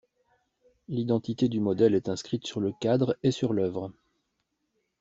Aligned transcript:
L'identité 0.87 1.47
du 1.47 1.59
modèle 1.59 1.93
est 1.93 2.09
inscrite 2.09 2.47
sur 2.47 2.59
le 2.59 2.73
cadre 2.79 3.15
et 3.21 3.29
sur 3.29 3.53
l'œuvre. 3.53 3.91